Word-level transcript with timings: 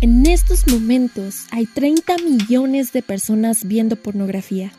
En 0.00 0.26
estos 0.26 0.68
momentos 0.68 1.46
hay 1.50 1.66
30 1.66 2.18
millones 2.18 2.92
de 2.92 3.02
personas 3.02 3.64
viendo 3.64 3.96
pornografía. 3.96 4.70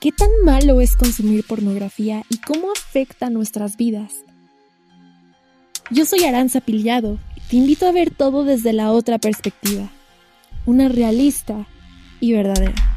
¿Qué 0.00 0.12
tan 0.12 0.28
malo 0.44 0.82
es 0.82 0.94
consumir 0.94 1.46
pornografía 1.46 2.24
y 2.28 2.42
cómo 2.42 2.70
afecta 2.70 3.30
nuestras 3.30 3.78
vidas? 3.78 4.12
Yo 5.90 6.04
soy 6.04 6.24
Aranza 6.24 6.60
Pillado 6.60 7.18
y 7.36 7.40
te 7.40 7.56
invito 7.56 7.86
a 7.86 7.92
ver 7.92 8.10
todo 8.10 8.44
desde 8.44 8.74
la 8.74 8.92
otra 8.92 9.16
perspectiva, 9.16 9.88
una 10.66 10.88
realista 10.88 11.66
y 12.20 12.34
verdadera. 12.34 12.87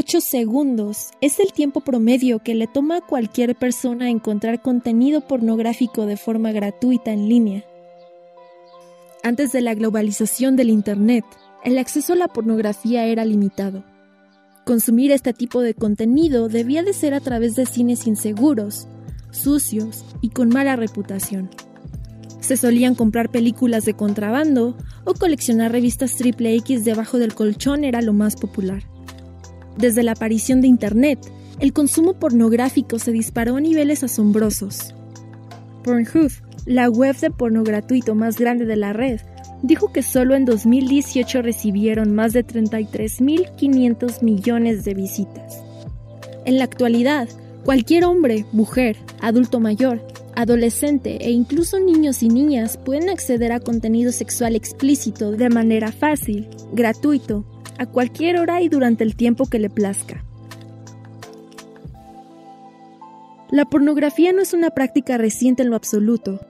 Ocho 0.00 0.20
segundos 0.20 1.08
es 1.20 1.40
el 1.40 1.52
tiempo 1.52 1.80
promedio 1.80 2.38
que 2.38 2.54
le 2.54 2.68
toma 2.68 2.98
a 2.98 3.00
cualquier 3.00 3.56
persona 3.56 4.08
encontrar 4.08 4.62
contenido 4.62 5.22
pornográfico 5.22 6.06
de 6.06 6.16
forma 6.16 6.52
gratuita 6.52 7.10
en 7.10 7.28
línea. 7.28 7.64
Antes 9.24 9.50
de 9.50 9.60
la 9.60 9.74
globalización 9.74 10.54
del 10.54 10.70
Internet, 10.70 11.24
el 11.64 11.78
acceso 11.78 12.12
a 12.12 12.16
la 12.16 12.28
pornografía 12.28 13.06
era 13.06 13.24
limitado. 13.24 13.82
Consumir 14.64 15.10
este 15.10 15.32
tipo 15.32 15.62
de 15.62 15.74
contenido 15.74 16.48
debía 16.48 16.84
de 16.84 16.92
ser 16.92 17.12
a 17.12 17.18
través 17.18 17.56
de 17.56 17.66
cines 17.66 18.06
inseguros, 18.06 18.86
sucios 19.32 20.04
y 20.20 20.28
con 20.28 20.48
mala 20.48 20.76
reputación. 20.76 21.50
Se 22.38 22.56
solían 22.56 22.94
comprar 22.94 23.32
películas 23.32 23.84
de 23.84 23.94
contrabando 23.94 24.76
o 25.04 25.14
coleccionar 25.14 25.72
revistas 25.72 26.14
triple 26.14 26.54
X 26.54 26.84
debajo 26.84 27.18
del 27.18 27.34
colchón 27.34 27.82
era 27.82 28.00
lo 28.00 28.12
más 28.12 28.36
popular. 28.36 28.84
Desde 29.78 30.02
la 30.02 30.12
aparición 30.12 30.60
de 30.60 30.66
Internet, 30.66 31.20
el 31.60 31.72
consumo 31.72 32.14
pornográfico 32.14 32.98
se 32.98 33.12
disparó 33.12 33.56
a 33.56 33.60
niveles 33.60 34.02
asombrosos. 34.02 34.94
Pornhub, 35.84 36.32
la 36.66 36.90
web 36.90 37.16
de 37.16 37.30
porno 37.30 37.62
gratuito 37.62 38.16
más 38.16 38.38
grande 38.38 38.64
de 38.64 38.76
la 38.76 38.92
red, 38.92 39.20
dijo 39.62 39.92
que 39.92 40.02
solo 40.02 40.34
en 40.34 40.44
2018 40.44 41.42
recibieron 41.42 42.12
más 42.12 42.32
de 42.32 42.44
33.500 42.44 44.22
millones 44.22 44.84
de 44.84 44.94
visitas. 44.94 45.62
En 46.44 46.58
la 46.58 46.64
actualidad, 46.64 47.28
cualquier 47.64 48.04
hombre, 48.04 48.46
mujer, 48.52 48.96
adulto 49.20 49.60
mayor, 49.60 50.04
adolescente 50.34 51.24
e 51.24 51.30
incluso 51.30 51.78
niños 51.78 52.22
y 52.24 52.28
niñas 52.28 52.78
pueden 52.78 53.10
acceder 53.10 53.52
a 53.52 53.60
contenido 53.60 54.10
sexual 54.10 54.56
explícito 54.56 55.32
de 55.32 55.50
manera 55.50 55.92
fácil, 55.92 56.48
gratuito 56.72 57.44
a 57.78 57.86
cualquier 57.86 58.38
hora 58.38 58.60
y 58.60 58.68
durante 58.68 59.04
el 59.04 59.16
tiempo 59.16 59.46
que 59.46 59.58
le 59.58 59.70
plazca. 59.70 60.24
La 63.50 63.64
pornografía 63.64 64.32
no 64.32 64.42
es 64.42 64.52
una 64.52 64.70
práctica 64.70 65.16
reciente 65.16 65.62
en 65.62 65.70
lo 65.70 65.76
absoluto. 65.76 66.40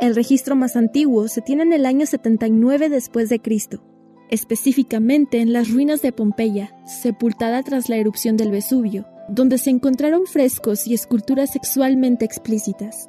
El 0.00 0.16
registro 0.16 0.56
más 0.56 0.74
antiguo 0.74 1.28
se 1.28 1.40
tiene 1.40 1.62
en 1.62 1.72
el 1.72 1.86
año 1.86 2.04
79 2.04 2.88
después 2.88 3.28
de 3.28 3.38
Cristo, 3.38 3.80
específicamente 4.28 5.40
en 5.40 5.52
las 5.52 5.70
ruinas 5.70 6.02
de 6.02 6.10
Pompeya, 6.10 6.74
sepultada 6.84 7.62
tras 7.62 7.88
la 7.88 7.96
erupción 7.96 8.36
del 8.36 8.50
Vesubio, 8.50 9.06
donde 9.28 9.56
se 9.58 9.70
encontraron 9.70 10.26
frescos 10.26 10.88
y 10.88 10.94
esculturas 10.94 11.52
sexualmente 11.52 12.24
explícitas. 12.24 13.08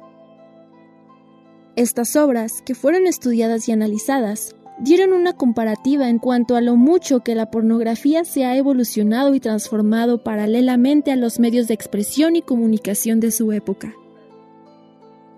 Estas 1.74 2.14
obras, 2.14 2.62
que 2.64 2.76
fueron 2.76 3.08
estudiadas 3.08 3.68
y 3.68 3.72
analizadas, 3.72 4.54
dieron 4.78 5.12
una 5.12 5.32
comparativa 5.32 6.08
en 6.08 6.18
cuanto 6.18 6.56
a 6.56 6.60
lo 6.60 6.76
mucho 6.76 7.20
que 7.20 7.34
la 7.34 7.50
pornografía 7.50 8.24
se 8.24 8.44
ha 8.44 8.56
evolucionado 8.56 9.34
y 9.34 9.40
transformado 9.40 10.22
paralelamente 10.22 11.12
a 11.12 11.16
los 11.16 11.38
medios 11.38 11.68
de 11.68 11.74
expresión 11.74 12.36
y 12.36 12.42
comunicación 12.42 13.20
de 13.20 13.30
su 13.30 13.52
época. 13.52 13.94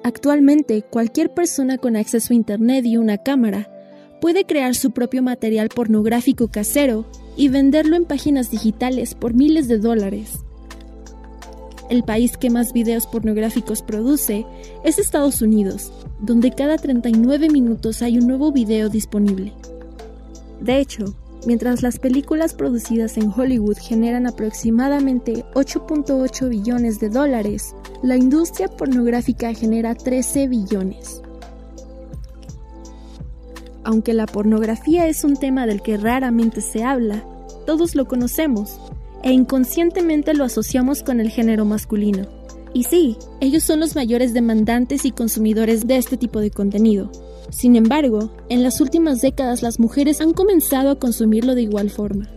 Actualmente, 0.02 0.82
cualquier 0.82 1.34
persona 1.34 1.78
con 1.78 1.96
acceso 1.96 2.32
a 2.32 2.36
Internet 2.36 2.86
y 2.86 2.96
una 2.96 3.18
cámara 3.18 3.68
puede 4.20 4.44
crear 4.44 4.74
su 4.74 4.92
propio 4.92 5.22
material 5.22 5.68
pornográfico 5.68 6.48
casero 6.48 7.06
y 7.36 7.48
venderlo 7.48 7.96
en 7.96 8.04
páginas 8.04 8.50
digitales 8.50 9.14
por 9.14 9.34
miles 9.34 9.68
de 9.68 9.78
dólares. 9.78 10.45
El 11.88 12.02
país 12.02 12.36
que 12.36 12.50
más 12.50 12.72
videos 12.72 13.06
pornográficos 13.06 13.82
produce 13.82 14.44
es 14.82 14.98
Estados 14.98 15.40
Unidos, 15.40 15.92
donde 16.20 16.50
cada 16.50 16.78
39 16.78 17.48
minutos 17.48 18.02
hay 18.02 18.18
un 18.18 18.26
nuevo 18.26 18.50
video 18.50 18.88
disponible. 18.88 19.52
De 20.60 20.80
hecho, 20.80 21.16
mientras 21.46 21.82
las 21.82 22.00
películas 22.00 22.54
producidas 22.54 23.16
en 23.16 23.30
Hollywood 23.30 23.76
generan 23.78 24.26
aproximadamente 24.26 25.44
8.8 25.54 26.48
billones 26.48 26.98
de 26.98 27.08
dólares, 27.08 27.74
la 28.02 28.16
industria 28.16 28.66
pornográfica 28.68 29.54
genera 29.54 29.94
13 29.94 30.48
billones. 30.48 31.22
Aunque 33.84 34.12
la 34.12 34.26
pornografía 34.26 35.06
es 35.06 35.22
un 35.22 35.36
tema 35.36 35.66
del 35.66 35.82
que 35.82 35.96
raramente 35.96 36.60
se 36.60 36.82
habla, 36.82 37.22
todos 37.64 37.94
lo 37.94 38.06
conocemos 38.06 38.80
e 39.26 39.32
inconscientemente 39.32 40.34
lo 40.34 40.44
asociamos 40.44 41.02
con 41.02 41.18
el 41.18 41.30
género 41.30 41.64
masculino. 41.64 42.28
Y 42.72 42.84
sí, 42.84 43.16
ellos 43.40 43.64
son 43.64 43.80
los 43.80 43.96
mayores 43.96 44.32
demandantes 44.32 45.04
y 45.04 45.10
consumidores 45.10 45.88
de 45.88 45.96
este 45.96 46.16
tipo 46.16 46.38
de 46.38 46.52
contenido. 46.52 47.10
Sin 47.50 47.74
embargo, 47.74 48.30
en 48.48 48.62
las 48.62 48.80
últimas 48.80 49.20
décadas 49.20 49.64
las 49.64 49.80
mujeres 49.80 50.20
han 50.20 50.32
comenzado 50.32 50.92
a 50.92 50.98
consumirlo 51.00 51.56
de 51.56 51.62
igual 51.62 51.90
forma. 51.90 52.30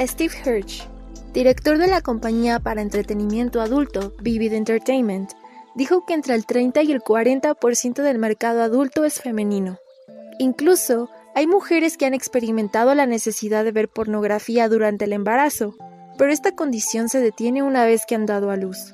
Steve 0.00 0.34
Hirsch, 0.44 0.88
director 1.32 1.78
de 1.78 1.86
la 1.86 2.00
compañía 2.00 2.58
para 2.58 2.82
entretenimiento 2.82 3.60
adulto 3.60 4.14
Vivid 4.20 4.54
Entertainment, 4.54 5.30
dijo 5.76 6.04
que 6.04 6.14
entre 6.14 6.34
el 6.34 6.44
30 6.44 6.82
y 6.82 6.90
el 6.90 7.02
40% 7.02 8.02
del 8.02 8.18
mercado 8.18 8.62
adulto 8.62 9.04
es 9.04 9.20
femenino. 9.20 9.78
Incluso 10.40 11.08
hay 11.38 11.46
mujeres 11.46 11.96
que 11.96 12.04
han 12.04 12.14
experimentado 12.14 12.92
la 12.96 13.06
necesidad 13.06 13.62
de 13.62 13.70
ver 13.70 13.88
pornografía 13.88 14.68
durante 14.68 15.04
el 15.04 15.12
embarazo, 15.12 15.76
pero 16.18 16.32
esta 16.32 16.56
condición 16.56 17.08
se 17.08 17.20
detiene 17.20 17.62
una 17.62 17.84
vez 17.84 18.02
que 18.08 18.16
han 18.16 18.26
dado 18.26 18.50
a 18.50 18.56
luz. 18.56 18.92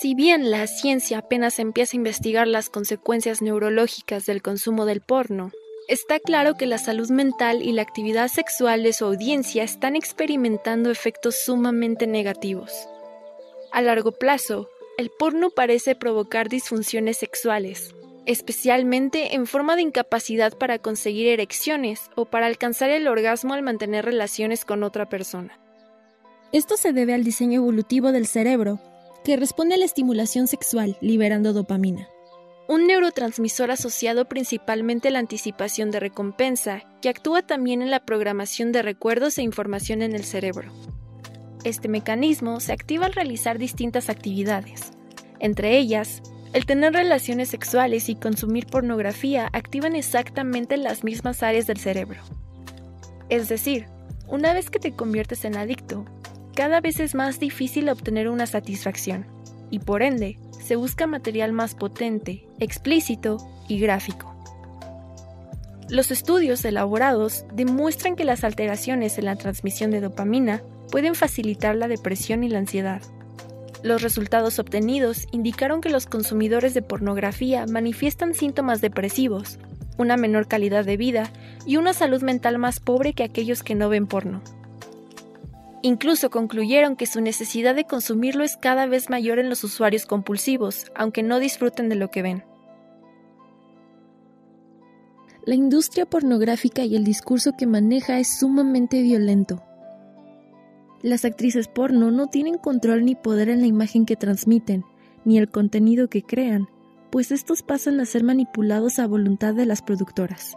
Si 0.00 0.14
bien 0.14 0.50
la 0.50 0.66
ciencia 0.66 1.18
apenas 1.18 1.58
empieza 1.58 1.94
a 1.94 1.98
investigar 1.98 2.46
las 2.46 2.70
consecuencias 2.70 3.42
neurológicas 3.42 4.24
del 4.24 4.40
consumo 4.40 4.86
del 4.86 5.02
porno, 5.02 5.50
está 5.88 6.18
claro 6.18 6.54
que 6.54 6.64
la 6.64 6.78
salud 6.78 7.10
mental 7.10 7.60
y 7.60 7.72
la 7.72 7.82
actividad 7.82 8.28
sexual 8.28 8.82
de 8.82 8.94
su 8.94 9.04
audiencia 9.04 9.62
están 9.62 9.94
experimentando 9.94 10.90
efectos 10.90 11.34
sumamente 11.44 12.06
negativos. 12.06 12.88
A 13.72 13.82
largo 13.82 14.12
plazo, 14.12 14.70
el 14.96 15.10
porno 15.10 15.50
parece 15.50 15.94
provocar 15.96 16.48
disfunciones 16.48 17.18
sexuales, 17.18 17.94
especialmente 18.26 19.34
en 19.34 19.46
forma 19.46 19.76
de 19.76 19.82
incapacidad 19.82 20.56
para 20.56 20.78
conseguir 20.78 21.28
erecciones 21.28 22.10
o 22.16 22.24
para 22.26 22.46
alcanzar 22.46 22.90
el 22.90 23.08
orgasmo 23.08 23.54
al 23.54 23.62
mantener 23.62 24.04
relaciones 24.04 24.64
con 24.64 24.82
otra 24.82 25.08
persona. 25.08 25.58
Esto 26.52 26.76
se 26.76 26.92
debe 26.92 27.14
al 27.14 27.24
diseño 27.24 27.60
evolutivo 27.60 28.12
del 28.12 28.26
cerebro, 28.26 28.80
que 29.24 29.36
responde 29.36 29.74
a 29.74 29.78
la 29.78 29.84
estimulación 29.84 30.46
sexual 30.46 30.96
liberando 31.00 31.52
dopamina, 31.52 32.08
un 32.68 32.86
neurotransmisor 32.86 33.70
asociado 33.70 34.26
principalmente 34.26 35.08
a 35.08 35.10
la 35.10 35.18
anticipación 35.18 35.90
de 35.90 36.00
recompensa, 36.00 36.84
que 37.02 37.08
actúa 37.08 37.42
también 37.42 37.82
en 37.82 37.90
la 37.90 38.04
programación 38.04 38.72
de 38.72 38.82
recuerdos 38.82 39.38
e 39.38 39.42
información 39.42 40.02
en 40.02 40.14
el 40.14 40.24
cerebro. 40.24 40.72
Este 41.64 41.88
mecanismo 41.88 42.60
se 42.60 42.72
activa 42.72 43.06
al 43.06 43.12
realizar 43.12 43.58
distintas 43.58 44.08
actividades, 44.08 44.92
entre 45.40 45.78
ellas 45.78 46.22
el 46.52 46.66
tener 46.66 46.92
relaciones 46.92 47.48
sexuales 47.48 48.08
y 48.08 48.16
consumir 48.16 48.66
pornografía 48.66 49.48
activan 49.52 49.94
exactamente 49.94 50.76
las 50.76 51.04
mismas 51.04 51.42
áreas 51.42 51.66
del 51.66 51.78
cerebro. 51.78 52.20
Es 53.28 53.48
decir, 53.48 53.86
una 54.26 54.52
vez 54.52 54.70
que 54.70 54.80
te 54.80 54.92
conviertes 54.92 55.44
en 55.44 55.56
adicto, 55.56 56.04
cada 56.54 56.80
vez 56.80 56.98
es 56.98 57.14
más 57.14 57.38
difícil 57.38 57.88
obtener 57.88 58.28
una 58.28 58.46
satisfacción, 58.46 59.26
y 59.70 59.78
por 59.78 60.02
ende, 60.02 60.38
se 60.60 60.74
busca 60.74 61.06
material 61.06 61.52
más 61.52 61.74
potente, 61.74 62.48
explícito 62.58 63.38
y 63.68 63.78
gráfico. 63.78 64.34
Los 65.88 66.10
estudios 66.10 66.64
elaborados 66.64 67.44
demuestran 67.52 68.16
que 68.16 68.24
las 68.24 68.44
alteraciones 68.44 69.18
en 69.18 69.24
la 69.24 69.36
transmisión 69.36 69.90
de 69.90 70.00
dopamina 70.00 70.62
pueden 70.90 71.14
facilitar 71.14 71.76
la 71.76 71.88
depresión 71.88 72.44
y 72.44 72.48
la 72.48 72.58
ansiedad. 72.58 73.02
Los 73.82 74.02
resultados 74.02 74.58
obtenidos 74.58 75.26
indicaron 75.32 75.80
que 75.80 75.88
los 75.88 76.06
consumidores 76.06 76.74
de 76.74 76.82
pornografía 76.82 77.64
manifiestan 77.66 78.34
síntomas 78.34 78.80
depresivos, 78.82 79.58
una 79.96 80.16
menor 80.16 80.48
calidad 80.48 80.84
de 80.84 80.98
vida 80.98 81.30
y 81.64 81.76
una 81.76 81.94
salud 81.94 82.22
mental 82.22 82.58
más 82.58 82.80
pobre 82.80 83.14
que 83.14 83.22
aquellos 83.22 83.62
que 83.62 83.74
no 83.74 83.88
ven 83.88 84.06
porno. 84.06 84.42
Incluso 85.82 86.28
concluyeron 86.28 86.94
que 86.94 87.06
su 87.06 87.22
necesidad 87.22 87.74
de 87.74 87.84
consumirlo 87.84 88.44
es 88.44 88.58
cada 88.58 88.84
vez 88.84 89.08
mayor 89.08 89.38
en 89.38 89.48
los 89.48 89.64
usuarios 89.64 90.04
compulsivos, 90.04 90.92
aunque 90.94 91.22
no 91.22 91.38
disfruten 91.38 91.88
de 91.88 91.94
lo 91.94 92.10
que 92.10 92.20
ven. 92.20 92.44
La 95.46 95.54
industria 95.54 96.04
pornográfica 96.04 96.84
y 96.84 96.96
el 96.96 97.04
discurso 97.04 97.52
que 97.56 97.66
maneja 97.66 98.18
es 98.18 98.38
sumamente 98.38 99.00
violento. 99.00 99.62
Las 101.02 101.24
actrices 101.24 101.68
porno 101.68 102.10
no 102.10 102.26
tienen 102.26 102.58
control 102.58 103.04
ni 103.04 103.14
poder 103.14 103.48
en 103.48 103.60
la 103.60 103.66
imagen 103.66 104.04
que 104.04 104.16
transmiten, 104.16 104.84
ni 105.24 105.38
el 105.38 105.48
contenido 105.48 106.08
que 106.08 106.22
crean, 106.22 106.68
pues 107.10 107.32
estos 107.32 107.62
pasan 107.62 108.00
a 108.00 108.04
ser 108.04 108.22
manipulados 108.22 108.98
a 108.98 109.06
voluntad 109.06 109.54
de 109.54 109.66
las 109.66 109.82
productoras. 109.82 110.56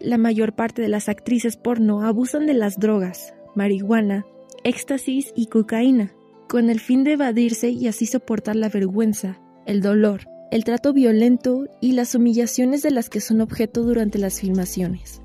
La 0.00 0.18
mayor 0.18 0.54
parte 0.54 0.82
de 0.82 0.88
las 0.88 1.08
actrices 1.08 1.56
porno 1.56 2.02
abusan 2.02 2.46
de 2.46 2.54
las 2.54 2.78
drogas, 2.78 3.34
marihuana, 3.54 4.24
éxtasis 4.64 5.32
y 5.36 5.46
cocaína, 5.46 6.12
con 6.48 6.68
el 6.68 6.80
fin 6.80 7.04
de 7.04 7.12
evadirse 7.12 7.70
y 7.70 7.86
así 7.86 8.06
soportar 8.06 8.56
la 8.56 8.68
vergüenza, 8.68 9.40
el 9.66 9.80
dolor, 9.80 10.22
el 10.50 10.64
trato 10.64 10.92
violento 10.92 11.68
y 11.80 11.92
las 11.92 12.14
humillaciones 12.14 12.82
de 12.82 12.90
las 12.90 13.08
que 13.08 13.20
son 13.20 13.40
objeto 13.40 13.82
durante 13.82 14.18
las 14.18 14.40
filmaciones. 14.40 15.20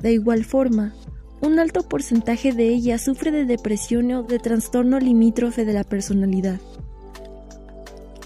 De 0.00 0.12
igual 0.12 0.44
forma, 0.44 0.94
un 1.42 1.58
alto 1.58 1.82
porcentaje 1.82 2.52
de 2.52 2.68
ellas 2.68 3.02
sufre 3.02 3.32
de 3.32 3.44
depresión 3.44 4.10
o 4.12 4.22
de 4.22 4.38
trastorno 4.38 5.00
limítrofe 5.00 5.64
de 5.64 5.72
la 5.72 5.84
personalidad. 5.84 6.60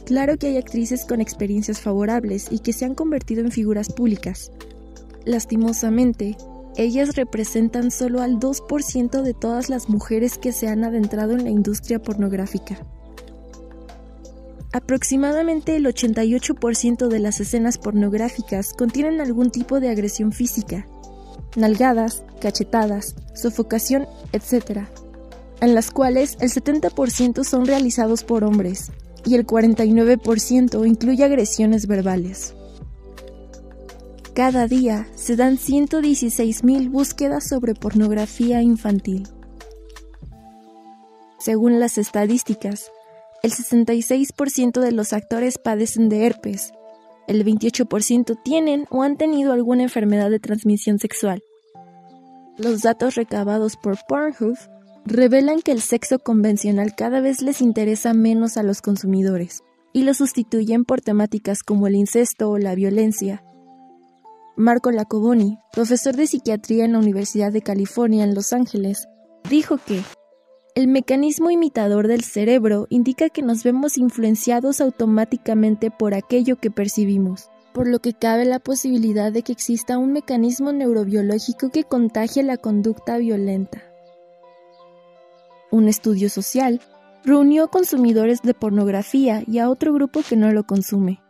Claro 0.04 0.36
que 0.36 0.48
hay 0.48 0.58
actrices 0.58 1.04
con 1.04 1.20
experiencias 1.20 1.80
favorables 1.80 2.48
y 2.50 2.60
que 2.60 2.72
se 2.72 2.84
han 2.84 2.94
convertido 2.94 3.40
en 3.40 3.50
figuras 3.50 3.92
públicas. 3.92 4.52
Lastimosamente, 5.24 6.36
ellas 6.76 7.16
representan 7.16 7.90
solo 7.90 8.20
al 8.20 8.38
2% 8.38 9.22
de 9.22 9.34
todas 9.34 9.70
las 9.70 9.88
mujeres 9.88 10.36
que 10.36 10.52
se 10.52 10.68
han 10.68 10.84
adentrado 10.84 11.32
en 11.32 11.44
la 11.44 11.50
industria 11.50 12.00
pornográfica. 12.00 12.78
Aproximadamente 14.72 15.74
el 15.74 15.86
88% 15.86 17.08
de 17.08 17.18
las 17.18 17.40
escenas 17.40 17.78
pornográficas 17.78 18.74
contienen 18.74 19.22
algún 19.22 19.50
tipo 19.50 19.80
de 19.80 19.88
agresión 19.88 20.32
física, 20.32 20.86
nalgadas, 21.56 22.22
cachetadas, 22.40 23.14
sofocación, 23.34 24.06
etc., 24.32 24.86
en 25.60 25.74
las 25.74 25.90
cuales 25.90 26.36
el 26.40 26.50
70% 26.50 27.44
son 27.44 27.66
realizados 27.66 28.24
por 28.24 28.44
hombres 28.44 28.92
y 29.24 29.34
el 29.34 29.46
49% 29.46 30.86
incluye 30.86 31.24
agresiones 31.24 31.86
verbales. 31.86 32.54
Cada 34.34 34.66
día 34.66 35.08
se 35.14 35.34
dan 35.34 35.56
116.000 35.56 36.90
búsquedas 36.90 37.48
sobre 37.48 37.74
pornografía 37.74 38.60
infantil. 38.60 39.26
Según 41.38 41.80
las 41.80 41.96
estadísticas, 41.96 42.90
el 43.42 43.52
66% 43.52 44.80
de 44.80 44.92
los 44.92 45.12
actores 45.12 45.58
padecen 45.58 46.08
de 46.08 46.26
herpes, 46.26 46.72
el 47.28 47.44
28% 47.44 48.40
tienen 48.43 48.87
o 48.90 49.02
han 49.02 49.17
tenido 49.17 49.52
alguna 49.52 49.84
enfermedad 49.84 50.31
de 50.31 50.40
transmisión 50.40 50.99
sexual. 50.99 51.43
Los 52.58 52.82
datos 52.82 53.14
recabados 53.14 53.76
por 53.76 53.99
Pornhub 54.08 54.56
revelan 55.05 55.61
que 55.61 55.73
el 55.73 55.81
sexo 55.81 56.19
convencional 56.19 56.94
cada 56.96 57.20
vez 57.20 57.43
les 57.43 57.61
interesa 57.61 58.14
menos 58.14 58.56
a 58.56 58.62
los 58.62 58.82
consumidores 58.82 59.62
y 59.93 60.02
lo 60.02 60.14
sustituyen 60.14 60.84
por 60.84 61.00
temáticas 61.00 61.62
como 61.62 61.87
el 61.87 61.94
incesto 61.94 62.50
o 62.50 62.58
la 62.58 62.75
violencia, 62.75 63.43
Marco 64.58 64.90
Lacoboni, 64.90 65.58
profesor 65.70 66.17
de 66.17 66.26
psiquiatría 66.26 66.87
en 66.87 66.93
la 66.93 66.99
Universidad 66.99 67.52
de 67.52 67.61
California 67.61 68.25
en 68.25 68.34
Los 68.34 68.55
Ángeles, 68.55 69.06
dijo 69.50 69.76
que 69.76 70.00
el 70.76 70.87
mecanismo 70.87 71.50
imitador 71.50 72.06
del 72.06 72.23
cerebro 72.23 72.87
indica 72.90 73.28
que 73.28 73.43
nos 73.43 73.64
vemos 73.64 73.99
influenciados 73.99 74.81
automáticamente 74.81 75.90
por 75.90 76.14
aquello 76.14 76.56
que 76.56 76.70
percibimos, 76.70 77.50
por 77.75 77.88
lo 77.88 77.99
que 77.99 78.12
cabe 78.12 78.44
la 78.44 78.61
posibilidad 78.61 79.32
de 79.32 79.43
que 79.43 79.50
exista 79.50 79.99
un 79.99 80.12
mecanismo 80.12 80.73
neurobiológico 80.73 81.70
que 81.70 81.82
contagie 81.82 82.44
la 82.44 82.58
conducta 82.58 83.19
violenta. 83.19 83.82
Un 85.73 85.88
estudio 85.88 86.31
social 86.31 86.81
reunió 87.25 87.64
a 87.64 87.70
consumidores 87.70 88.43
de 88.43 88.55
pornografía 88.55 89.43
y 89.44 89.58
a 89.58 89.69
otro 89.69 89.93
grupo 89.93 90.20
que 90.23 90.37
no 90.37 90.52
lo 90.52 90.64
consume 90.64 91.20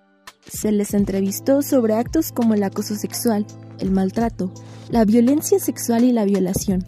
se 0.47 0.71
les 0.73 0.95
entrevistó 0.95 1.63
sobre 1.63 1.95
actos 1.95 2.33
como 2.33 2.55
el 2.55 2.63
acoso 2.63 2.95
sexual, 2.95 3.47
el 3.79 3.91
maltrato, 3.91 4.53
la 4.91 5.05
violencia 5.05 5.59
sexual 5.59 6.05
y 6.05 6.13
la 6.13 6.25
violación. 6.25 6.85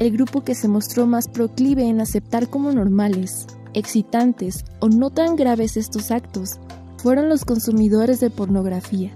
El 0.00 0.12
grupo 0.12 0.40
que 0.40 0.54
se 0.54 0.66
mostró 0.66 1.06
más 1.06 1.28
proclive 1.28 1.86
en 1.86 2.00
aceptar 2.00 2.48
como 2.48 2.72
normales, 2.72 3.46
excitantes 3.74 4.64
o 4.80 4.88
no 4.88 5.10
tan 5.10 5.36
graves 5.36 5.76
estos 5.76 6.10
actos 6.10 6.58
fueron 6.96 7.28
los 7.28 7.44
consumidores 7.44 8.18
de 8.18 8.30
pornografía. 8.30 9.12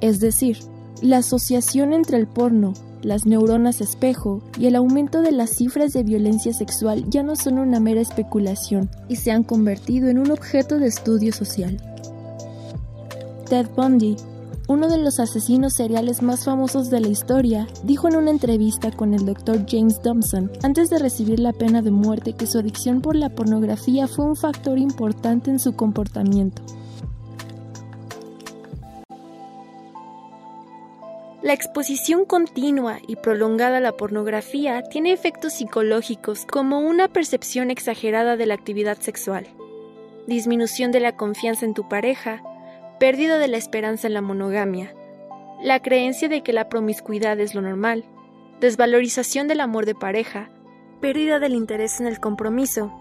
Es 0.00 0.20
decir, 0.20 0.58
la 1.02 1.18
asociación 1.18 1.92
entre 1.92 2.16
el 2.16 2.28
porno, 2.28 2.74
las 3.02 3.26
neuronas 3.26 3.80
espejo 3.80 4.40
y 4.56 4.66
el 4.66 4.76
aumento 4.76 5.20
de 5.20 5.32
las 5.32 5.50
cifras 5.50 5.92
de 5.94 6.04
violencia 6.04 6.52
sexual 6.52 7.10
ya 7.10 7.24
no 7.24 7.34
son 7.34 7.58
una 7.58 7.80
mera 7.80 8.00
especulación 8.00 8.88
y 9.08 9.16
se 9.16 9.32
han 9.32 9.42
convertido 9.42 10.08
en 10.08 10.18
un 10.18 10.30
objeto 10.30 10.78
de 10.78 10.86
estudio 10.86 11.32
social. 11.32 11.76
Ted 13.48 13.66
Bundy, 13.74 14.16
uno 14.68 14.88
de 14.88 14.98
los 14.98 15.18
asesinos 15.18 15.72
seriales 15.72 16.20
más 16.20 16.44
famosos 16.44 16.90
de 16.90 17.00
la 17.00 17.08
historia, 17.08 17.66
dijo 17.84 18.06
en 18.06 18.16
una 18.16 18.30
entrevista 18.30 18.90
con 18.90 19.14
el 19.14 19.24
Dr. 19.24 19.64
James 19.66 20.00
Thompson, 20.02 20.52
antes 20.62 20.90
de 20.90 20.98
recibir 20.98 21.40
la 21.40 21.54
pena 21.54 21.80
de 21.80 21.90
muerte, 21.90 22.34
que 22.34 22.46
su 22.46 22.58
adicción 22.58 23.00
por 23.00 23.16
la 23.16 23.30
pornografía 23.30 24.06
fue 24.06 24.26
un 24.26 24.36
factor 24.36 24.78
importante 24.78 25.50
en 25.50 25.58
su 25.58 25.74
comportamiento. 25.74 26.62
La 31.40 31.54
exposición 31.54 32.26
continua 32.26 32.98
y 33.06 33.16
prolongada 33.16 33.78
a 33.78 33.80
la 33.80 33.92
pornografía 33.92 34.82
tiene 34.82 35.12
efectos 35.12 35.54
psicológicos 35.54 36.44
como 36.44 36.80
una 36.80 37.08
percepción 37.08 37.70
exagerada 37.70 38.36
de 38.36 38.44
la 38.44 38.54
actividad 38.54 38.98
sexual, 38.98 39.46
disminución 40.26 40.92
de 40.92 41.00
la 41.00 41.16
confianza 41.16 41.64
en 41.64 41.72
tu 41.72 41.88
pareja, 41.88 42.42
pérdida 42.98 43.38
de 43.38 43.48
la 43.48 43.56
esperanza 43.56 44.08
en 44.08 44.14
la 44.14 44.20
monogamia, 44.20 44.92
la 45.62 45.80
creencia 45.80 46.28
de 46.28 46.42
que 46.42 46.52
la 46.52 46.68
promiscuidad 46.68 47.38
es 47.38 47.54
lo 47.54 47.62
normal, 47.62 48.04
desvalorización 48.60 49.46
del 49.46 49.60
amor 49.60 49.86
de 49.86 49.94
pareja, 49.94 50.50
pérdida 51.00 51.38
del 51.38 51.54
interés 51.54 52.00
en 52.00 52.06
el 52.06 52.18
compromiso, 52.18 52.92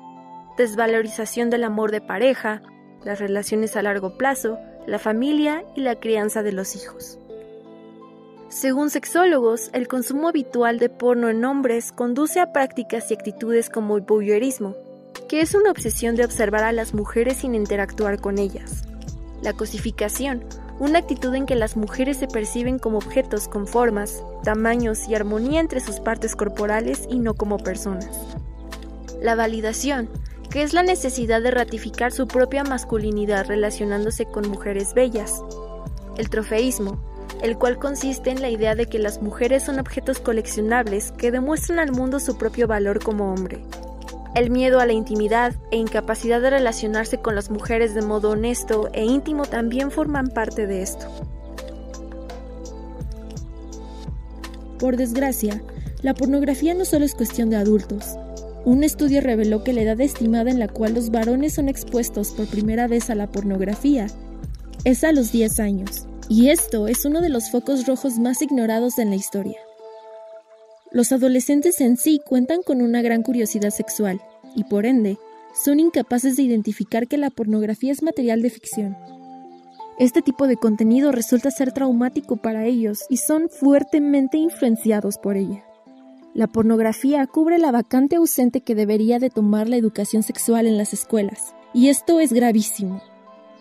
desvalorización 0.57 1.49
del 1.49 1.63
amor 1.63 1.91
de 1.91 2.01
pareja, 2.01 2.61
las 3.03 3.19
relaciones 3.19 3.75
a 3.75 3.81
largo 3.81 4.17
plazo, 4.17 4.59
la 4.85 4.99
familia 4.99 5.63
y 5.75 5.81
la 5.81 5.99
crianza 5.99 6.43
de 6.43 6.51
los 6.51 6.75
hijos. 6.75 7.19
Según 8.49 8.89
sexólogos, 8.89 9.69
el 9.73 9.87
consumo 9.87 10.29
habitual 10.29 10.79
de 10.79 10.89
porno 10.89 11.29
en 11.29 11.43
hombres 11.43 11.91
conduce 11.91 12.39
a 12.39 12.53
prácticas 12.53 13.11
y 13.11 13.15
actitudes 13.15 13.69
como 13.69 13.97
el 13.97 14.03
voyeurismo, 14.03 14.75
que 15.27 15.41
es 15.41 15.53
una 15.53 15.71
obsesión 15.71 16.15
de 16.15 16.23
observar 16.23 16.63
a 16.63 16.71
las 16.71 16.93
mujeres 16.93 17.37
sin 17.37 17.55
interactuar 17.55 18.21
con 18.21 18.37
ellas 18.37 18.87
la 19.41 19.53
cosificación, 19.53 20.43
una 20.79 20.99
actitud 20.99 21.33
en 21.33 21.45
que 21.45 21.55
las 21.55 21.75
mujeres 21.75 22.17
se 22.17 22.27
perciben 22.27 22.79
como 22.79 22.97
objetos 22.97 23.47
con 23.47 23.67
formas, 23.67 24.23
tamaños 24.43 25.07
y 25.07 25.15
armonía 25.15 25.59
entre 25.59 25.79
sus 25.79 25.99
partes 25.99 26.35
corporales 26.35 27.07
y 27.09 27.19
no 27.19 27.33
como 27.33 27.57
personas. 27.57 28.09
La 29.21 29.35
validación, 29.35 30.09
que 30.49 30.61
es 30.61 30.73
la 30.73 30.83
necesidad 30.83 31.41
de 31.41 31.51
ratificar 31.51 32.11
su 32.11 32.27
propia 32.27 32.63
masculinidad 32.63 33.47
relacionándose 33.47 34.25
con 34.25 34.47
mujeres 34.47 34.93
bellas. 34.93 35.41
El 36.17 36.29
trofeísmo, 36.29 36.99
el 37.41 37.57
cual 37.57 37.77
consiste 37.77 38.29
en 38.29 38.41
la 38.41 38.49
idea 38.49 38.75
de 38.75 38.87
que 38.87 38.99
las 38.99 39.21
mujeres 39.21 39.63
son 39.63 39.79
objetos 39.79 40.19
coleccionables 40.19 41.11
que 41.11 41.31
demuestran 41.31 41.79
al 41.79 41.91
mundo 41.91 42.19
su 42.19 42.37
propio 42.37 42.67
valor 42.67 43.03
como 43.03 43.33
hombre. 43.33 43.63
El 44.37 44.51
miedo 44.51 44.79
a 44.79 44.85
la 44.85 44.93
intimidad 44.93 45.55
e 45.71 45.77
incapacidad 45.77 46.39
de 46.39 46.51
relacionarse 46.51 47.17
con 47.17 47.33
las 47.33 47.49
mujeres 47.49 47.95
de 47.95 48.03
modo 48.03 48.29
honesto 48.29 48.87
e 48.93 49.03
íntimo 49.03 49.45
también 49.45 49.89
forman 49.89 50.27
parte 50.27 50.67
de 50.67 50.83
esto. 50.83 51.07
Por 54.77 54.95
desgracia, 54.95 55.63
la 56.03 56.13
pornografía 56.13 56.75
no 56.75 56.85
solo 56.85 57.03
es 57.03 57.15
cuestión 57.15 57.49
de 57.49 57.55
adultos. 57.55 58.15
Un 58.63 58.83
estudio 58.83 59.21
reveló 59.21 59.63
que 59.63 59.73
la 59.73 59.81
edad 59.81 59.99
estimada 60.01 60.51
en 60.51 60.59
la 60.59 60.67
cual 60.67 60.93
los 60.93 61.09
varones 61.09 61.55
son 61.55 61.67
expuestos 61.67 62.29
por 62.29 62.45
primera 62.45 62.85
vez 62.85 63.09
a 63.09 63.15
la 63.15 63.31
pornografía 63.31 64.05
es 64.83 65.03
a 65.03 65.13
los 65.13 65.31
10 65.31 65.59
años, 65.59 66.05
y 66.29 66.51
esto 66.51 66.87
es 66.87 67.05
uno 67.05 67.21
de 67.21 67.29
los 67.29 67.49
focos 67.49 67.87
rojos 67.87 68.19
más 68.19 68.43
ignorados 68.43 68.99
en 68.99 69.09
la 69.09 69.15
historia. 69.15 69.57
Los 70.97 71.11
adolescentes 71.11 71.79
en 71.79 71.95
sí 71.95 72.19
cuentan 72.25 72.63
con 72.63 72.81
una 72.81 73.03
gran 73.03 73.21
curiosidad 73.21 73.69
sexual 73.69 74.19
y 74.55 74.63
por 74.63 74.87
ende 74.87 75.19
son 75.53 75.79
incapaces 75.79 76.35
de 76.37 76.41
identificar 76.41 77.07
que 77.07 77.19
la 77.19 77.29
pornografía 77.29 77.91
es 77.91 78.01
material 78.01 78.41
de 78.41 78.49
ficción. 78.49 78.97
Este 79.99 80.23
tipo 80.23 80.47
de 80.47 80.57
contenido 80.57 81.11
resulta 81.11 81.51
ser 81.51 81.71
traumático 81.71 82.37
para 82.37 82.65
ellos 82.65 83.05
y 83.11 83.17
son 83.17 83.47
fuertemente 83.47 84.37
influenciados 84.39 85.19
por 85.19 85.37
ella. 85.37 85.63
La 86.33 86.47
pornografía 86.47 87.27
cubre 87.27 87.59
la 87.59 87.71
vacante 87.71 88.15
ausente 88.15 88.61
que 88.61 88.73
debería 88.73 89.19
de 89.19 89.29
tomar 89.29 89.69
la 89.69 89.75
educación 89.75 90.23
sexual 90.23 90.65
en 90.65 90.79
las 90.79 90.93
escuelas, 90.93 91.53
y 91.75 91.89
esto 91.89 92.19
es 92.19 92.33
gravísimo. 92.33 93.03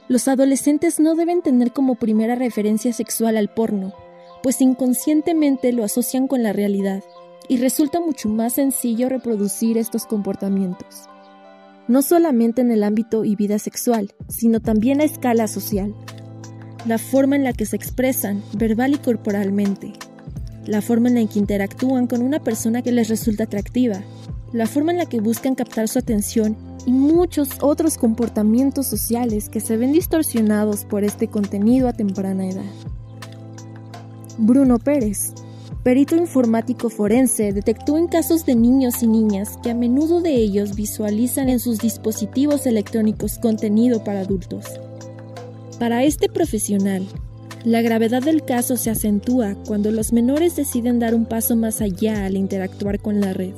Los 0.08 0.26
adolescentes 0.26 1.00
no 1.00 1.14
deben 1.14 1.42
tener 1.42 1.74
como 1.74 1.96
primera 1.96 2.34
referencia 2.34 2.94
sexual 2.94 3.36
al 3.36 3.52
porno, 3.52 3.92
pues 4.42 4.62
inconscientemente 4.62 5.72
lo 5.72 5.84
asocian 5.84 6.28
con 6.28 6.42
la 6.42 6.54
realidad, 6.54 7.02
y 7.48 7.58
resulta 7.58 8.00
mucho 8.00 8.28
más 8.28 8.54
sencillo 8.54 9.08
reproducir 9.08 9.78
estos 9.78 10.06
comportamientos. 10.06 11.08
No 11.88 12.02
solamente 12.02 12.62
en 12.62 12.70
el 12.70 12.82
ámbito 12.82 13.24
y 13.24 13.36
vida 13.36 13.58
sexual, 13.58 14.12
sino 14.28 14.60
también 14.60 15.00
a 15.00 15.04
escala 15.04 15.46
social. 15.46 15.94
La 16.84 16.98
forma 16.98 17.36
en 17.36 17.44
la 17.44 17.52
que 17.52 17.66
se 17.66 17.76
expresan, 17.76 18.42
verbal 18.54 18.94
y 18.94 18.98
corporalmente. 18.98 19.92
La 20.66 20.82
forma 20.82 21.08
en 21.08 21.14
la 21.14 21.26
que 21.28 21.38
interactúan 21.38 22.06
con 22.06 22.22
una 22.22 22.40
persona 22.40 22.82
que 22.82 22.92
les 22.92 23.08
resulta 23.08 23.44
atractiva. 23.44 24.02
La 24.52 24.66
forma 24.66 24.92
en 24.92 24.98
la 24.98 25.06
que 25.06 25.20
buscan 25.20 25.54
captar 25.54 25.86
su 25.86 25.98
atención 25.98 26.56
y 26.86 26.92
muchos 26.92 27.50
otros 27.60 27.98
comportamientos 27.98 28.86
sociales 28.86 29.48
que 29.48 29.60
se 29.60 29.76
ven 29.76 29.92
distorsionados 29.92 30.84
por 30.84 31.04
este 31.04 31.28
contenido 31.28 31.88
a 31.88 31.92
temprana 31.92 32.48
edad. 32.48 32.62
Bruno 34.38 34.78
Pérez, 34.78 35.32
perito 35.86 36.16
informático 36.16 36.90
forense, 36.90 37.52
detectó 37.52 37.96
en 37.96 38.08
casos 38.08 38.44
de 38.44 38.56
niños 38.56 39.04
y 39.04 39.06
niñas 39.06 39.56
que 39.62 39.70
a 39.70 39.74
menudo 39.76 40.20
de 40.20 40.34
ellos 40.34 40.74
visualizan 40.74 41.48
en 41.48 41.60
sus 41.60 41.78
dispositivos 41.78 42.66
electrónicos 42.66 43.38
contenido 43.38 44.02
para 44.02 44.22
adultos. 44.22 44.64
Para 45.78 46.02
este 46.02 46.28
profesional, 46.28 47.06
la 47.62 47.82
gravedad 47.82 48.20
del 48.20 48.44
caso 48.44 48.76
se 48.76 48.90
acentúa 48.90 49.54
cuando 49.64 49.92
los 49.92 50.12
menores 50.12 50.56
deciden 50.56 50.98
dar 50.98 51.14
un 51.14 51.24
paso 51.24 51.54
más 51.54 51.80
allá 51.80 52.26
al 52.26 52.36
interactuar 52.36 52.98
con 52.98 53.20
la 53.20 53.32
red 53.32 53.54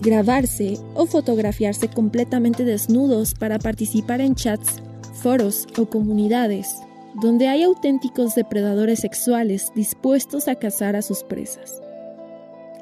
grabarse 0.00 0.78
o 0.94 1.04
fotografiarse 1.04 1.88
completamente 1.88 2.64
desnudos 2.64 3.34
para 3.34 3.58
participar 3.58 4.22
en 4.22 4.34
chats, 4.34 4.76
foros 5.12 5.66
o 5.76 5.84
comunidades, 5.84 6.76
donde 7.14 7.48
hay 7.48 7.62
auténticos 7.62 8.34
depredadores 8.34 9.00
sexuales 9.00 9.72
dispuestos 9.74 10.48
a 10.48 10.54
cazar 10.54 10.96
a 10.96 11.02
sus 11.02 11.24
presas. 11.24 11.80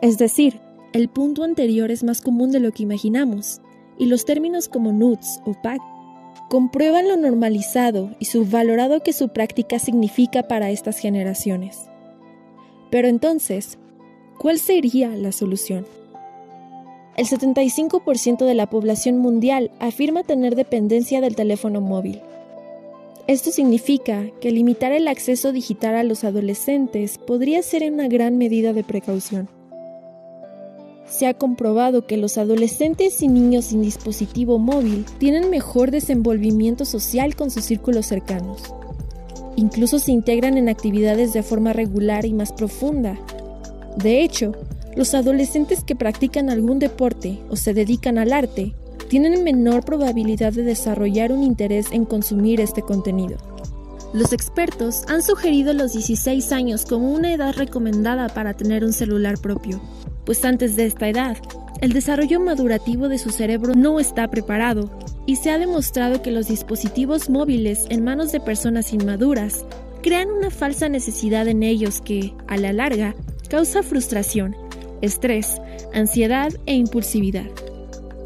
Es 0.02 0.18
decir, 0.18 0.60
el 0.92 1.08
punto 1.08 1.44
anterior 1.44 1.90
es 1.90 2.04
más 2.04 2.20
común 2.20 2.50
de 2.50 2.60
lo 2.60 2.72
que 2.72 2.82
imaginamos, 2.82 3.60
y 3.98 4.06
los 4.06 4.24
términos 4.24 4.68
como 4.68 4.92
nudes 4.92 5.40
o 5.44 5.54
pack 5.54 5.82
comprueban 6.48 7.08
lo 7.08 7.16
normalizado 7.16 8.14
y 8.18 8.26
subvalorado 8.26 9.02
que 9.02 9.12
su 9.12 9.28
práctica 9.28 9.78
significa 9.78 10.44
para 10.44 10.70
estas 10.70 10.98
generaciones. 10.98 11.88
Pero 12.90 13.08
entonces, 13.08 13.78
¿cuál 14.38 14.58
sería 14.58 15.08
la 15.10 15.32
solución? 15.32 15.86
El 17.16 17.26
75% 17.26 18.46
de 18.46 18.54
la 18.54 18.70
población 18.70 19.18
mundial 19.18 19.72
afirma 19.80 20.22
tener 20.22 20.54
dependencia 20.54 21.20
del 21.20 21.34
teléfono 21.34 21.80
móvil. 21.80 22.20
Esto 23.28 23.50
significa 23.50 24.24
que 24.40 24.50
limitar 24.50 24.90
el 24.90 25.06
acceso 25.06 25.52
digital 25.52 25.96
a 25.96 26.02
los 26.02 26.24
adolescentes 26.24 27.18
podría 27.18 27.62
ser 27.62 27.82
una 27.92 28.08
gran 28.08 28.38
medida 28.38 28.72
de 28.72 28.82
precaución. 28.82 29.50
Se 31.06 31.26
ha 31.26 31.34
comprobado 31.34 32.06
que 32.06 32.16
los 32.16 32.38
adolescentes 32.38 33.20
y 33.20 33.28
niños 33.28 33.66
sin 33.66 33.82
dispositivo 33.82 34.58
móvil 34.58 35.04
tienen 35.18 35.50
mejor 35.50 35.90
desenvolvimiento 35.90 36.86
social 36.86 37.36
con 37.36 37.50
sus 37.50 37.66
círculos 37.66 38.06
cercanos. 38.06 38.62
Incluso 39.56 39.98
se 39.98 40.12
integran 40.12 40.56
en 40.56 40.70
actividades 40.70 41.34
de 41.34 41.42
forma 41.42 41.74
regular 41.74 42.24
y 42.24 42.32
más 42.32 42.50
profunda. 42.50 43.18
De 43.96 44.22
hecho, 44.22 44.52
los 44.96 45.12
adolescentes 45.12 45.84
que 45.84 45.94
practican 45.94 46.48
algún 46.48 46.78
deporte 46.78 47.40
o 47.50 47.56
se 47.56 47.74
dedican 47.74 48.16
al 48.16 48.32
arte 48.32 48.74
tienen 49.08 49.42
menor 49.44 49.84
probabilidad 49.84 50.52
de 50.52 50.62
desarrollar 50.62 51.32
un 51.32 51.42
interés 51.42 51.92
en 51.92 52.04
consumir 52.04 52.60
este 52.60 52.82
contenido. 52.82 53.36
Los 54.12 54.32
expertos 54.32 55.02
han 55.08 55.22
sugerido 55.22 55.72
los 55.72 55.92
16 55.92 56.52
años 56.52 56.86
como 56.86 57.12
una 57.12 57.32
edad 57.32 57.54
recomendada 57.54 58.28
para 58.28 58.54
tener 58.54 58.84
un 58.84 58.92
celular 58.92 59.38
propio, 59.38 59.80
pues 60.24 60.44
antes 60.44 60.76
de 60.76 60.86
esta 60.86 61.08
edad, 61.08 61.36
el 61.80 61.92
desarrollo 61.92 62.40
madurativo 62.40 63.08
de 63.08 63.18
su 63.18 63.30
cerebro 63.30 63.74
no 63.74 64.00
está 64.00 64.28
preparado 64.28 64.90
y 65.26 65.36
se 65.36 65.50
ha 65.50 65.58
demostrado 65.58 66.22
que 66.22 66.30
los 66.30 66.48
dispositivos 66.48 67.28
móviles 67.28 67.86
en 67.90 68.02
manos 68.02 68.32
de 68.32 68.40
personas 68.40 68.92
inmaduras 68.92 69.64
crean 70.02 70.30
una 70.30 70.50
falsa 70.50 70.88
necesidad 70.88 71.48
en 71.48 71.62
ellos 71.62 72.00
que, 72.00 72.34
a 72.46 72.56
la 72.56 72.72
larga, 72.72 73.14
causa 73.48 73.82
frustración 73.82 74.56
estrés, 75.00 75.60
ansiedad 75.92 76.52
e 76.66 76.74
impulsividad. 76.74 77.46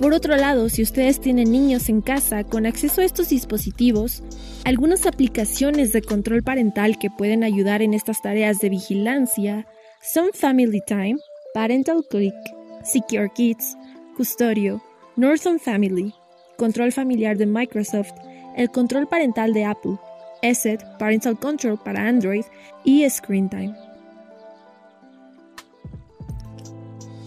Por 0.02 0.14
otro 0.14 0.36
lado, 0.36 0.68
si 0.68 0.82
ustedes 0.82 1.20
tienen 1.20 1.52
niños 1.52 1.88
en 1.88 2.00
casa 2.00 2.42
con 2.42 2.66
acceso 2.66 3.00
a 3.00 3.04
estos 3.04 3.28
dispositivos, 3.28 4.24
algunas 4.64 5.06
aplicaciones 5.06 5.92
de 5.92 6.02
control 6.02 6.42
parental 6.42 6.98
que 6.98 7.08
pueden 7.08 7.44
ayudar 7.44 7.82
en 7.82 7.94
estas 7.94 8.20
tareas 8.20 8.58
de 8.58 8.68
vigilancia 8.68 9.64
son 10.02 10.30
Family 10.34 10.80
Time, 10.84 11.18
Parental 11.54 12.04
Click, 12.10 12.34
Secure 12.82 13.30
Kids, 13.32 13.76
Custodio, 14.16 14.82
Northern 15.14 15.60
Family, 15.60 16.12
Control 16.56 16.90
Familiar 16.90 17.38
de 17.38 17.46
Microsoft, 17.46 18.14
el 18.56 18.72
Control 18.72 19.06
Parental 19.06 19.52
de 19.52 19.66
Apple, 19.66 19.98
ESET, 20.42 20.82
Parental 20.98 21.38
Control 21.38 21.78
para 21.78 22.08
Android 22.08 22.44
y 22.82 23.08
Screen 23.08 23.48
Time. 23.48 23.91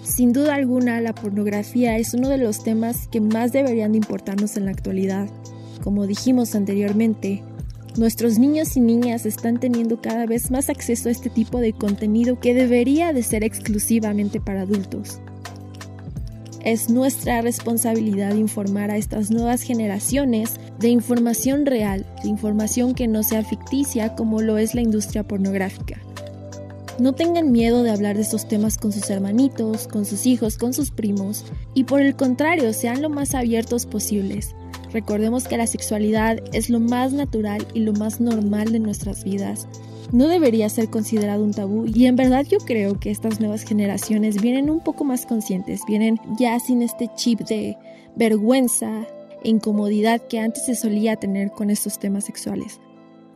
Sin 0.05 0.33
duda 0.33 0.53
alguna, 0.53 1.01
la 1.01 1.15
pornografía 1.15 1.97
es 1.97 2.13
uno 2.13 2.29
de 2.29 2.37
los 2.37 2.63
temas 2.63 3.07
que 3.07 3.19
más 3.19 3.51
deberían 3.51 3.91
de 3.91 3.97
importarnos 3.97 4.55
en 4.55 4.65
la 4.65 4.71
actualidad. 4.71 5.27
Como 5.83 6.05
dijimos 6.05 6.53
anteriormente, 6.53 7.41
nuestros 7.97 8.37
niños 8.37 8.77
y 8.77 8.81
niñas 8.81 9.25
están 9.25 9.59
teniendo 9.59 10.01
cada 10.01 10.27
vez 10.27 10.51
más 10.51 10.69
acceso 10.69 11.09
a 11.09 11.11
este 11.11 11.31
tipo 11.31 11.59
de 11.59 11.73
contenido 11.73 12.39
que 12.39 12.53
debería 12.53 13.13
de 13.13 13.23
ser 13.23 13.43
exclusivamente 13.43 14.39
para 14.39 14.61
adultos. 14.61 15.19
Es 16.63 16.89
nuestra 16.89 17.41
responsabilidad 17.41 18.35
informar 18.35 18.91
a 18.91 18.97
estas 18.97 19.31
nuevas 19.31 19.63
generaciones 19.63 20.59
de 20.79 20.89
información 20.89 21.65
real, 21.65 22.05
de 22.21 22.29
información 22.29 22.93
que 22.93 23.07
no 23.07 23.23
sea 23.23 23.43
ficticia 23.43 24.15
como 24.15 24.41
lo 24.41 24.59
es 24.59 24.75
la 24.75 24.81
industria 24.81 25.23
pornográfica. 25.23 25.99
No 26.97 27.13
tengan 27.13 27.51
miedo 27.51 27.83
de 27.83 27.91
hablar 27.91 28.15
de 28.15 28.21
estos 28.21 28.47
temas 28.47 28.77
con 28.77 28.93
sus 28.93 29.09
hermanitos, 29.09 29.87
con 29.89 30.05
sus 30.05 30.25
hijos, 30.25 30.57
con 30.57 30.73
sus 30.73 30.91
primos, 30.91 31.43
y 31.73 31.83
por 31.83 31.99
el 32.01 32.15
contrario, 32.15 32.71
sean 32.71 33.01
lo 33.01 33.09
más 33.09 33.35
abiertos 33.35 33.85
posibles. 33.85 34.55
Recordemos 34.93 35.45
que 35.45 35.57
la 35.57 35.67
sexualidad 35.67 36.37
es 36.53 36.69
lo 36.69 36.79
más 36.79 37.11
natural 37.11 37.67
y 37.73 37.81
lo 37.81 37.91
más 37.91 38.21
normal 38.21 38.71
de 38.71 38.79
nuestras 38.79 39.25
vidas. 39.25 39.67
No 40.13 40.29
debería 40.29 40.69
ser 40.69 40.89
considerado 40.89 41.43
un 41.43 41.53
tabú 41.53 41.85
y 41.85 42.05
en 42.05 42.15
verdad 42.15 42.45
yo 42.49 42.59
creo 42.59 42.97
que 42.97 43.11
estas 43.11 43.41
nuevas 43.41 43.63
generaciones 43.63 44.41
vienen 44.41 44.69
un 44.69 44.79
poco 44.79 45.03
más 45.03 45.25
conscientes, 45.25 45.81
vienen 45.85 46.17
ya 46.39 46.57
sin 46.61 46.81
este 46.81 47.09
chip 47.15 47.41
de 47.41 47.77
vergüenza 48.15 49.01
e 49.43 49.49
incomodidad 49.49 50.21
que 50.21 50.39
antes 50.39 50.65
se 50.65 50.75
solía 50.75 51.17
tener 51.17 51.51
con 51.51 51.69
estos 51.69 51.99
temas 51.99 52.23
sexuales. 52.23 52.79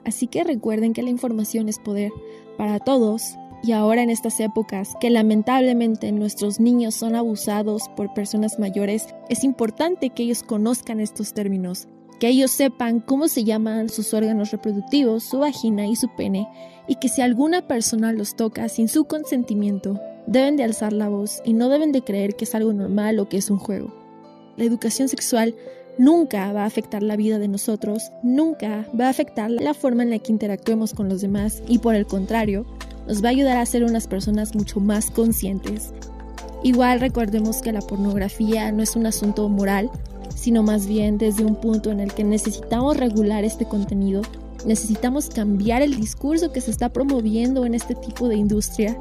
Así 0.06 0.28
que 0.28 0.46
recuerden 0.46 0.94
que 0.94 1.04
la 1.04 1.10
información 1.10 1.68
es 1.68 1.78
poder 1.78 2.14
para 2.58 2.80
todos 2.80 3.36
y 3.62 3.74
ahora 3.74 4.02
en 4.02 4.10
estas 4.10 4.40
épocas 4.40 4.96
que 5.00 5.10
lamentablemente 5.10 6.12
nuestros 6.12 6.60
niños 6.60 6.96
son 6.96 7.16
abusados 7.16 7.90
por 7.96 8.14
personas 8.14 8.60
mayores, 8.60 9.08
es 9.30 9.44
importante 9.44 10.10
que 10.12 10.24
ellos 10.24 10.44
conozcan 10.44 11.00
estos 11.00 11.34
términos, 11.34 11.88
que 12.20 12.30
ellos 12.30 12.52
sepan 12.52 13.00
cómo 13.00 13.28
se 13.28 13.44
llaman 13.44 13.90
sus 13.90 14.14
órganos 14.14 14.52
reproductivos, 14.52 15.24
su 15.24 15.40
vagina 15.40 15.88
y 15.88 15.96
su 15.96 16.08
pene, 16.16 16.48
y 16.88 16.96
que 16.96 17.10
si 17.10 17.22
alguna 17.22 17.68
persona 17.68 18.14
los 18.14 18.36
toca 18.36 18.68
sin 18.70 18.88
su 18.88 19.06
consentimiento, 19.06 20.00
deben 20.26 20.58
de 20.58 20.64
alzar 20.64 20.94
la 20.94 21.10
voz 21.10 21.42
y 21.44 21.54
no 21.54 21.70
deben 21.70 21.92
de 21.92 22.02
creer 22.02 22.36
que 22.36 22.46
es 22.46 22.56
algo 22.56 22.74
normal 22.74 23.20
o 23.20 23.30
que 23.30 23.38
es 23.38 23.50
un 23.50 23.58
juego. 23.58 23.94
La 24.58 24.66
educación 24.66 25.08
sexual 25.08 25.56
nunca 25.98 26.52
va 26.54 26.64
a 26.64 26.66
afectar 26.66 27.04
la 27.04 27.16
vida 27.16 27.40
de 27.40 27.48
nosotros, 27.48 28.12
nunca 28.24 28.88
va 29.00 29.08
a 29.08 29.10
afectar 29.10 29.50
la 29.52 29.74
forma 29.74 30.04
en 30.04 30.10
la 30.10 30.20
que 30.20 30.32
interactuemos 30.32 30.94
con 30.94 31.10
los 31.10 31.22
demás 31.22 31.62
y 31.68 31.80
por 31.80 31.96
el 31.96 32.06
contrario, 32.06 32.66
nos 33.10 33.24
va 33.24 33.30
a 33.30 33.32
ayudar 33.32 33.58
a 33.58 33.66
ser 33.66 33.84
unas 33.84 34.08
personas 34.08 34.56
mucho 34.56 34.80
más 34.80 35.10
conscientes. 35.10 35.92
Igual 36.64 37.00
recordemos 37.00 37.58
que 37.64 37.72
la 37.72 37.82
pornografía 37.82 38.72
no 38.72 38.84
es 38.84 38.96
un 38.96 39.08
asunto 39.08 39.50
moral, 39.50 39.90
sino 40.36 40.62
más 40.62 40.86
bien 40.86 41.18
desde 41.18 41.44
un 41.44 41.56
punto 41.56 41.92
en 41.92 42.00
el 42.02 42.14
que 42.14 42.24
necesitamos 42.24 42.98
regular 42.98 43.44
este 43.44 43.66
contenido, 43.66 44.22
necesitamos 44.64 45.30
cambiar 45.30 45.82
el 45.82 45.96
discurso 45.96 46.52
que 46.52 46.62
se 46.62 46.70
está 46.70 46.90
promoviendo 46.90 47.66
en 47.66 47.74
este 47.74 47.96
tipo 47.96 48.28
de 48.28 48.36
industria 48.36 48.96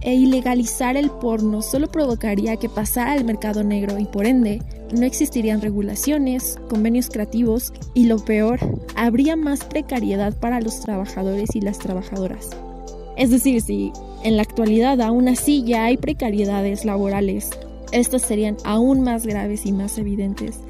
e 0.00 0.14
ilegalizar 0.14 0.96
el 0.96 1.10
porno 1.10 1.62
solo 1.62 1.86
provocaría 1.86 2.56
que 2.56 2.68
pasara 2.68 3.12
al 3.12 3.24
mercado 3.24 3.62
negro 3.62 3.96
y 3.98 4.06
por 4.06 4.26
ende 4.26 4.60
no 4.92 5.06
existirían 5.06 5.60
regulaciones, 5.60 6.58
convenios 6.68 7.10
creativos 7.10 7.72
y 7.94 8.06
lo 8.06 8.18
peor, 8.18 8.58
habría 8.96 9.36
más 9.36 9.64
precariedad 9.64 10.34
para 10.34 10.60
los 10.60 10.80
trabajadores 10.80 11.54
y 11.54 11.60
las 11.60 11.78
trabajadoras. 11.78 12.50
Es 13.16 13.30
decir, 13.30 13.60
si 13.60 13.92
en 14.24 14.36
la 14.36 14.42
actualidad 14.42 15.00
aún 15.00 15.28
así 15.28 15.62
ya 15.64 15.84
hay 15.84 15.96
precariedades 15.96 16.84
laborales, 16.84 17.50
estas 17.92 18.22
serían 18.22 18.56
aún 18.64 19.02
más 19.02 19.26
graves 19.26 19.64
y 19.66 19.72
más 19.72 19.96
evidentes. 19.98 20.60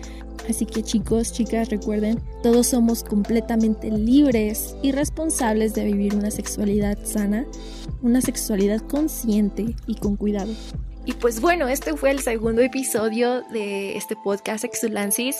Así 0.48 0.64
que 0.64 0.82
chicos, 0.82 1.32
chicas, 1.32 1.70
recuerden, 1.70 2.20
todos 2.42 2.68
somos 2.68 3.02
completamente 3.02 3.90
libres 3.90 4.76
y 4.80 4.92
responsables 4.92 5.74
de 5.74 5.84
vivir 5.84 6.14
una 6.14 6.30
sexualidad 6.30 6.98
sana, 7.04 7.44
una 8.02 8.20
sexualidad 8.20 8.80
consciente 8.82 9.74
y 9.88 9.96
con 9.96 10.16
cuidado. 10.16 10.52
Y 11.04 11.12
pues 11.14 11.40
bueno, 11.40 11.68
este 11.68 11.96
fue 11.96 12.10
el 12.10 12.20
segundo 12.20 12.62
episodio 12.62 13.42
de 13.52 13.96
este 13.96 14.14
podcast 14.16 14.64
Exulansis. 14.64 15.36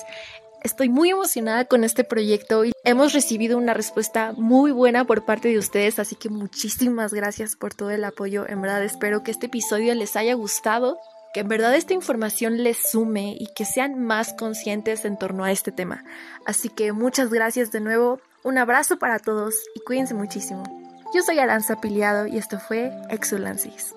Estoy 0.66 0.88
muy 0.88 1.10
emocionada 1.10 1.64
con 1.66 1.84
este 1.84 2.02
proyecto 2.02 2.64
y 2.64 2.72
hemos 2.82 3.12
recibido 3.12 3.56
una 3.56 3.72
respuesta 3.72 4.32
muy 4.36 4.72
buena 4.72 5.04
por 5.04 5.24
parte 5.24 5.46
de 5.46 5.58
ustedes, 5.58 6.00
así 6.00 6.16
que 6.16 6.28
muchísimas 6.28 7.14
gracias 7.14 7.54
por 7.54 7.72
todo 7.72 7.90
el 7.90 8.02
apoyo. 8.02 8.48
En 8.48 8.60
verdad 8.62 8.82
espero 8.82 9.22
que 9.22 9.30
este 9.30 9.46
episodio 9.46 9.94
les 9.94 10.16
haya 10.16 10.34
gustado 10.34 10.98
que 11.32 11.38
en 11.38 11.48
verdad 11.48 11.76
esta 11.76 11.94
información 11.94 12.64
les 12.64 12.78
sume 12.78 13.36
y 13.38 13.46
que 13.54 13.64
sean 13.64 14.00
más 14.00 14.32
conscientes 14.32 15.04
en 15.04 15.16
torno 15.16 15.44
a 15.44 15.52
este 15.52 15.70
tema. 15.70 16.02
Así 16.46 16.68
que 16.68 16.90
muchas 16.90 17.30
gracias 17.30 17.70
de 17.70 17.78
nuevo, 17.78 18.18
un 18.42 18.58
abrazo 18.58 18.98
para 18.98 19.20
todos 19.20 19.54
y 19.76 19.80
cuídense 19.84 20.14
muchísimo. 20.14 20.64
Yo 21.14 21.22
soy 21.22 21.38
Aranza 21.38 21.80
Piliado 21.80 22.26
y 22.26 22.38
esto 22.38 22.58
fue 22.58 22.90
Exulansis. 23.08 23.94